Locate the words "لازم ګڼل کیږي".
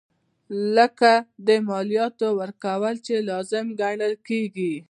3.29-4.73